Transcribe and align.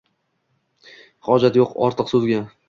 Hojat 1.29 1.61
yo’q 1.61 1.77
ortiq 1.89 2.11
so’zga 2.15 2.43